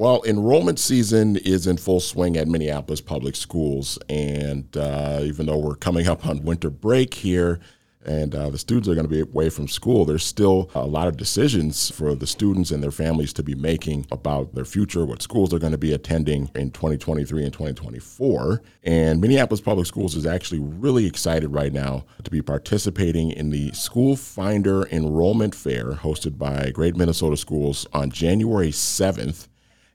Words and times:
Well, 0.00 0.22
enrollment 0.24 0.78
season 0.78 1.36
is 1.36 1.66
in 1.66 1.76
full 1.76 2.00
swing 2.00 2.38
at 2.38 2.48
Minneapolis 2.48 3.02
Public 3.02 3.36
Schools. 3.36 3.98
And 4.08 4.74
uh, 4.74 5.20
even 5.24 5.44
though 5.44 5.58
we're 5.58 5.74
coming 5.74 6.08
up 6.08 6.26
on 6.26 6.42
winter 6.42 6.70
break 6.70 7.12
here, 7.12 7.60
and 8.06 8.34
uh, 8.34 8.48
the 8.48 8.56
students 8.56 8.88
are 8.88 8.94
going 8.94 9.06
to 9.06 9.10
be 9.10 9.20
away 9.20 9.50
from 9.50 9.68
school, 9.68 10.06
there's 10.06 10.24
still 10.24 10.70
a 10.74 10.86
lot 10.86 11.06
of 11.06 11.18
decisions 11.18 11.90
for 11.90 12.14
the 12.14 12.26
students 12.26 12.70
and 12.70 12.82
their 12.82 12.90
families 12.90 13.34
to 13.34 13.42
be 13.42 13.54
making 13.54 14.06
about 14.10 14.54
their 14.54 14.64
future, 14.64 15.04
what 15.04 15.20
schools 15.20 15.50
they're 15.50 15.58
going 15.58 15.70
to 15.70 15.76
be 15.76 15.92
attending 15.92 16.50
in 16.54 16.70
2023 16.70 17.44
and 17.44 17.52
2024. 17.52 18.62
And 18.84 19.20
Minneapolis 19.20 19.60
Public 19.60 19.86
Schools 19.86 20.16
is 20.16 20.24
actually 20.24 20.60
really 20.60 21.04
excited 21.04 21.48
right 21.48 21.74
now 21.74 22.06
to 22.24 22.30
be 22.30 22.40
participating 22.40 23.32
in 23.32 23.50
the 23.50 23.70
School 23.72 24.16
Finder 24.16 24.88
Enrollment 24.88 25.54
Fair 25.54 25.92
hosted 25.92 26.38
by 26.38 26.70
Great 26.70 26.96
Minnesota 26.96 27.36
Schools 27.36 27.86
on 27.92 28.10
January 28.10 28.70
7th 28.70 29.48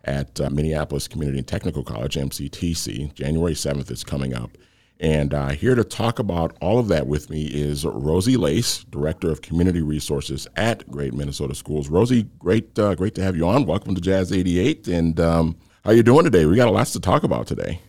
at 0.05 0.39
uh, 0.39 0.49
Minneapolis 0.49 1.07
Community 1.07 1.39
and 1.39 1.47
Technical 1.47 1.83
College, 1.83 2.15
MCTC. 2.15 3.13
January 3.13 3.53
7th 3.53 3.91
is 3.91 4.03
coming 4.03 4.33
up. 4.33 4.51
And 4.99 5.33
uh, 5.33 5.49
here 5.49 5.75
to 5.75 5.83
talk 5.83 6.19
about 6.19 6.55
all 6.61 6.79
of 6.79 6.87
that 6.87 7.07
with 7.07 7.29
me 7.29 7.45
is 7.47 7.85
Rosie 7.85 8.37
Lace, 8.37 8.85
Director 8.85 9.29
of 9.29 9.41
Community 9.41 9.81
Resources 9.81 10.47
at 10.55 10.89
Great 10.89 11.13
Minnesota 11.13 11.53
Schools. 11.53 11.89
Rosie, 11.89 12.23
great, 12.39 12.79
uh, 12.79 12.95
great 12.95 13.13
to 13.15 13.23
have 13.23 13.35
you 13.35 13.45
on. 13.45 13.65
Welcome 13.65 13.93
to 13.95 14.01
Jazz 14.01 14.31
88. 14.31 14.87
And 14.87 15.19
um, 15.19 15.57
how 15.83 15.91
are 15.91 15.93
you 15.93 16.03
doing 16.03 16.23
today? 16.23 16.45
We 16.45 16.55
got 16.55 16.69
a 16.69 16.71
lot 16.71 16.87
to 16.87 16.99
talk 17.01 17.23
about 17.23 17.45
today. 17.45 17.81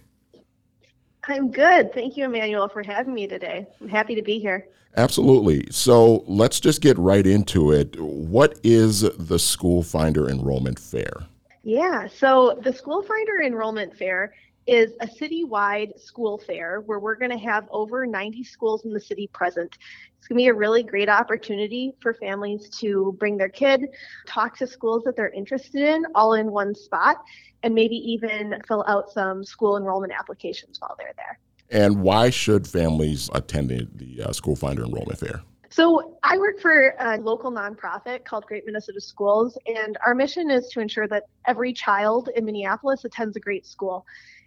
I'm 1.29 1.51
good. 1.51 1.93
Thank 1.93 2.17
you, 2.17 2.25
Emmanuel, 2.25 2.69
for 2.69 2.83
having 2.83 3.15
me 3.15 3.27
today. 3.27 3.67
I'm 3.81 3.89
happy 3.89 4.15
to 4.17 4.23
be 4.23 4.39
here. 4.39 4.67
Absolutely. 4.97 5.67
So 5.71 6.25
let's 6.27 6.59
just 6.59 6.81
get 6.81 6.97
right 6.99 7.27
into 7.27 7.71
it. 7.71 8.01
What 8.01 8.59
is 8.65 9.01
the 9.01 9.39
School 9.39 9.83
Finder 9.83 10.29
Enrollment 10.29 10.79
Fair? 10.79 11.27
Yeah, 11.67 12.07
so 12.07 12.61
the 12.63 12.73
School 12.73 13.03
Finder 13.03 13.43
Enrollment 13.43 13.93
Fair 13.97 14.35
is 14.69 14.93
a 15.01 15.07
citywide 15.09 15.99
school 16.01 16.39
fair 16.39 16.81
where 16.83 17.01
we're 17.01 17.17
going 17.17 17.33
to 17.33 17.39
have 17.39 17.67
over 17.73 18.07
90 18.07 18.45
schools 18.45 18.85
in 18.85 18.93
the 18.93 19.01
city 19.01 19.29
present. 19.33 19.77
It's 20.17 20.29
going 20.29 20.39
to 20.39 20.43
be 20.45 20.47
a 20.47 20.55
really 20.55 20.85
great 20.85 21.09
opportunity 21.09 21.93
for 22.01 22.15
families 22.15 22.69
to 22.79 23.17
bring 23.19 23.37
their 23.37 23.49
kid, 23.49 23.89
talk 24.29 24.57
to 24.59 24.67
schools 24.69 25.03
that 25.07 25.17
they're 25.17 25.31
interested 25.31 25.83
in 25.83 26.05
all 26.15 26.35
in 26.35 26.53
one 26.53 26.73
spot, 26.73 27.17
and 27.65 27.75
maybe 27.75 27.97
even 27.97 28.63
fill 28.69 28.85
out 28.87 29.11
some 29.11 29.43
school 29.43 29.77
enrollment 29.77 30.13
applications 30.17 30.81
while 30.81 30.95
they're 30.97 31.15
there. 31.17 31.41
And 31.69 32.01
why 32.01 32.31
should 32.31 32.69
families 32.69 33.29
attend 33.35 33.71
the, 33.71 33.89
the 33.93 34.23
uh, 34.23 34.33
School 34.33 34.55
Finder 34.55 34.85
Enrollment 34.85 35.19
Fair? 35.19 35.43
So, 35.71 36.16
I 36.29 36.39
work 36.39 36.59
for 36.59 36.97
a 36.99 37.19
local 37.19 37.53
nonprofit 37.53 38.25
called 38.25 38.47
Great 38.47 38.67
Minnesota 38.67 39.01
Schools, 39.01 39.57
and 39.67 39.97
our 40.05 40.13
mission 40.13 40.51
is 40.51 40.67
to 40.71 40.81
ensure 40.81 41.07
that 41.07 41.23
every 41.47 41.73
child 41.73 42.31
in 42.35 42.45
Minneapolis 42.45 43.05
attends 43.05 43.37
a 43.37 43.41
great 43.41 43.65
school. 43.65 44.05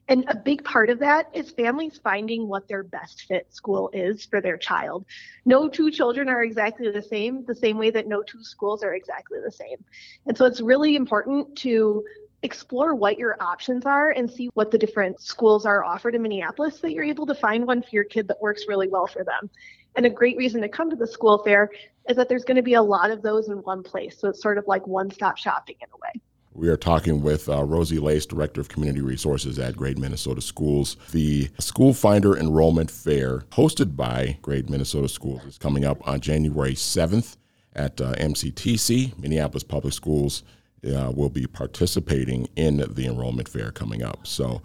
And 0.09 0.25
a 0.27 0.35
big 0.35 0.65
part 0.65 0.89
of 0.89 0.99
that 0.99 1.29
is 1.33 1.51
families 1.51 1.97
finding 2.03 2.49
what 2.49 2.67
their 2.67 2.83
best 2.83 3.21
fit 3.29 3.47
school 3.53 3.89
is 3.93 4.25
for 4.25 4.41
their 4.41 4.57
child. 4.57 5.05
No 5.45 5.69
two 5.69 5.89
children 5.89 6.27
are 6.27 6.43
exactly 6.43 6.91
the 6.91 7.01
same, 7.01 7.45
the 7.45 7.55
same 7.55 7.77
way 7.77 7.91
that 7.91 8.07
no 8.07 8.23
two 8.23 8.43
schools 8.43 8.83
are 8.83 8.93
exactly 8.93 9.39
the 9.41 9.51
same. 9.51 9.77
And 10.25 10.37
so 10.37 10.43
it's 10.43 10.59
really 10.59 10.97
important 10.97 11.55
to 11.59 12.03
explore 12.43 12.95
what 12.95 13.17
your 13.17 13.41
options 13.41 13.85
are 13.85 14.11
and 14.11 14.29
see 14.29 14.49
what 14.53 14.71
the 14.71 14.77
different 14.77 15.21
schools 15.21 15.65
are 15.65 15.83
offered 15.83 16.15
in 16.15 16.21
Minneapolis 16.21 16.75
so 16.75 16.87
that 16.87 16.93
you're 16.93 17.03
able 17.03 17.25
to 17.25 17.35
find 17.35 17.65
one 17.65 17.81
for 17.81 17.89
your 17.91 18.05
kid 18.05 18.27
that 18.27 18.41
works 18.41 18.65
really 18.67 18.87
well 18.89 19.07
for 19.07 19.23
them. 19.23 19.49
And 19.95 20.05
a 20.05 20.09
great 20.09 20.37
reason 20.37 20.61
to 20.61 20.69
come 20.69 20.89
to 20.89 20.95
the 20.95 21.07
school 21.07 21.39
fair 21.39 21.69
is 22.07 22.15
that 22.17 22.29
there's 22.29 22.45
going 22.45 22.57
to 22.57 22.63
be 22.63 22.73
a 22.73 22.81
lot 22.81 23.11
of 23.11 23.21
those 23.21 23.49
in 23.49 23.57
one 23.57 23.83
place. 23.83 24.17
So 24.19 24.29
it's 24.29 24.41
sort 24.41 24.57
of 24.57 24.67
like 24.67 24.87
one 24.87 25.11
stop 25.11 25.37
shopping 25.37 25.75
in 25.81 25.87
a 25.93 25.97
way. 25.97 26.21
We 26.53 26.67
are 26.67 26.77
talking 26.77 27.21
with 27.21 27.47
uh, 27.47 27.63
Rosie 27.63 27.99
Lace, 27.99 28.25
Director 28.25 28.59
of 28.59 28.69
Community 28.69 29.01
Resources 29.01 29.59
at 29.59 29.77
Great 29.77 29.97
Minnesota 29.97 30.41
Schools. 30.41 30.97
The 31.11 31.49
School 31.59 31.93
Finder 31.93 32.35
Enrollment 32.35 32.91
Fair, 32.91 33.39
hosted 33.51 33.95
by 33.95 34.37
Great 34.41 34.69
Minnesota 34.69 35.07
Schools, 35.07 35.45
is 35.45 35.57
coming 35.57 35.85
up 35.85 36.05
on 36.07 36.19
January 36.19 36.73
7th 36.73 37.37
at 37.75 38.01
uh, 38.01 38.13
MCTC. 38.13 39.17
Minneapolis 39.19 39.63
Public 39.63 39.93
Schools 39.93 40.43
uh, 40.85 41.11
will 41.15 41.29
be 41.29 41.45
participating 41.45 42.49
in 42.55 42.77
the 42.89 43.05
enrollment 43.05 43.47
fair 43.47 43.71
coming 43.71 44.03
up. 44.03 44.25
So, 44.25 44.61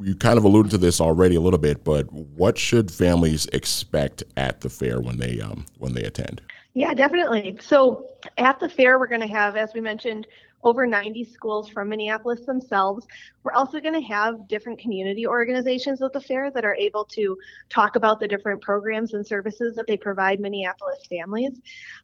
you 0.00 0.14
kind 0.14 0.38
of 0.38 0.44
alluded 0.44 0.70
to 0.72 0.78
this 0.78 1.00
already 1.00 1.34
a 1.34 1.40
little 1.40 1.58
bit, 1.58 1.84
but 1.84 2.10
what 2.12 2.58
should 2.58 2.90
families 2.90 3.46
expect 3.46 4.22
at 4.36 4.60
the 4.60 4.70
fair 4.70 5.00
when 5.00 5.18
they 5.18 5.40
um, 5.40 5.66
when 5.78 5.94
they 5.94 6.02
attend? 6.02 6.40
Yeah, 6.74 6.94
definitely. 6.94 7.58
So 7.60 8.08
at 8.38 8.58
the 8.58 8.68
fair, 8.68 8.98
we're 8.98 9.06
going 9.06 9.20
to 9.20 9.26
have, 9.26 9.56
as 9.56 9.74
we 9.74 9.80
mentioned, 9.80 10.26
over 10.64 10.86
90 10.86 11.24
schools 11.24 11.68
from 11.68 11.88
Minneapolis 11.88 12.46
themselves. 12.46 13.06
We're 13.42 13.52
also 13.52 13.80
going 13.80 14.00
to 14.00 14.06
have 14.06 14.46
different 14.48 14.78
community 14.78 15.26
organizations 15.26 16.00
at 16.00 16.12
the 16.12 16.20
fair 16.20 16.50
that 16.52 16.64
are 16.64 16.76
able 16.76 17.04
to 17.06 17.36
talk 17.68 17.96
about 17.96 18.20
the 18.20 18.28
different 18.28 18.62
programs 18.62 19.12
and 19.14 19.26
services 19.26 19.74
that 19.74 19.86
they 19.86 19.96
provide 19.96 20.40
Minneapolis 20.40 21.04
families. 21.10 21.60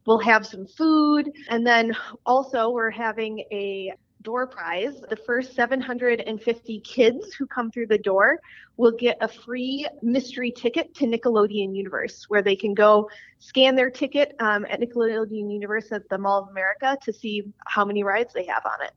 We'll 0.07 0.19
have 0.19 0.47
some 0.47 0.67
food, 0.67 1.31
and 1.49 1.67
then 1.67 1.97
also 2.27 2.71
we're 2.71 2.91
having 2.91 3.41
a 3.53 3.95
door 4.23 4.47
prize. 4.47 5.01
The 5.09 5.17
first 5.17 5.55
750 5.55 6.81
kids 6.81 7.35
who 7.35 7.47
come 7.47 7.71
through 7.71 7.87
the 7.87 7.99
door 7.99 8.41
will 8.77 8.93
get 8.93 9.19
a 9.21 9.29
free 9.29 9.87
mystery 10.03 10.51
ticket 10.51 10.95
to 10.97 11.05
Nickelodeon 11.05 11.75
Universe, 11.75 12.25
where 12.29 12.43
they 12.43 12.57
can 12.57 12.75
go 12.75 13.11
scan 13.39 13.75
their 13.75 13.91
ticket 13.91 14.35
um, 14.41 14.67
at 14.69 14.81
Nickelodeon 14.81 15.53
Universe 15.53 15.93
at 15.93 16.09
the 16.09 16.19
Mall 16.19 16.43
of 16.43 16.49
America 16.49 16.97
to 17.03 17.13
see 17.13 17.45
how 17.67 17.85
many 17.85 18.03
rides 18.03 18.33
they 18.35 18.45
have 18.47 18.65
on 18.67 18.85
it. 18.85 18.93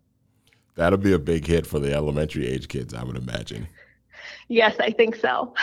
That'll 0.76 0.98
be 0.98 1.14
a 1.14 1.20
big 1.20 1.46
hit 1.46 1.68
for 1.68 1.80
the 1.80 1.94
elementary 1.94 2.48
age 2.48 2.68
kids, 2.68 2.94
I 2.94 3.04
would 3.04 3.18
imagine. 3.18 3.68
Yes, 4.48 4.76
I 4.80 4.92
think 4.92 5.16
so. 5.16 5.54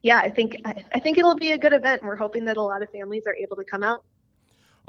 Yeah, 0.03 0.19
I 0.19 0.31
think 0.31 0.61
I 0.65 0.99
think 0.99 1.19
it'll 1.19 1.37
be 1.37 1.53
a 1.53 1.59
good 1.59 1.73
event. 1.73 2.03
We're 2.03 2.17
hoping 2.17 2.45
that 2.47 2.57
a 2.57 2.63
lot 2.63 2.83
of 2.83 2.91
families 2.91 3.25
are 3.27 3.35
able 3.35 3.57
to 3.57 3.65
come 3.65 3.83
out. 3.83 4.03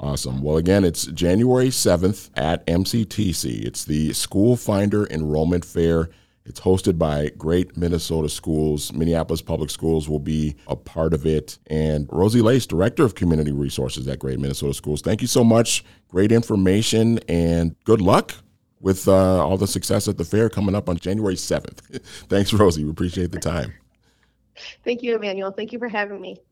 Awesome. 0.00 0.42
Well, 0.42 0.56
again, 0.56 0.84
it's 0.84 1.06
January 1.06 1.68
7th 1.68 2.30
at 2.36 2.66
MCTC. 2.66 3.64
It's 3.64 3.84
the 3.84 4.12
School 4.14 4.56
Finder 4.56 5.06
Enrollment 5.06 5.64
Fair. 5.64 6.08
It's 6.44 6.60
hosted 6.60 6.98
by 6.98 7.30
Great 7.38 7.76
Minnesota 7.76 8.28
Schools. 8.28 8.92
Minneapolis 8.92 9.42
Public 9.42 9.70
Schools 9.70 10.08
will 10.08 10.18
be 10.18 10.56
a 10.66 10.74
part 10.74 11.14
of 11.14 11.24
it. 11.24 11.58
And 11.68 12.08
Rosie 12.10 12.42
Lace, 12.42 12.66
Director 12.66 13.04
of 13.04 13.14
Community 13.14 13.52
Resources 13.52 14.08
at 14.08 14.18
Great 14.18 14.40
Minnesota 14.40 14.74
Schools. 14.74 15.02
Thank 15.02 15.22
you 15.22 15.28
so 15.28 15.44
much. 15.44 15.84
Great 16.08 16.32
information 16.32 17.20
and 17.28 17.76
good 17.84 18.00
luck 18.00 18.34
with 18.80 19.06
uh, 19.06 19.46
all 19.46 19.56
the 19.56 19.68
success 19.68 20.08
at 20.08 20.18
the 20.18 20.24
fair 20.24 20.48
coming 20.48 20.74
up 20.74 20.88
on 20.88 20.96
January 20.96 21.36
7th. 21.36 22.02
Thanks, 22.28 22.52
Rosie. 22.52 22.84
We 22.84 22.90
appreciate 22.90 23.30
the 23.30 23.38
time. 23.38 23.72
Thank 24.84 25.02
you, 25.02 25.14
Emmanuel. 25.14 25.52
Thank 25.52 25.72
you 25.72 25.78
for 25.78 25.88
having 25.88 26.20
me. 26.20 26.42